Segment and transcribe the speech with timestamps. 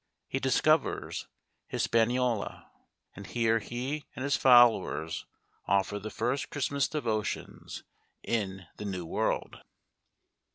[0.27, 1.27] He dis covers
[1.67, 2.71] Hispaniola,
[3.15, 5.27] and here he and his followers
[5.67, 7.83] offer the first Christmas devotions
[8.23, 9.61] in the New World.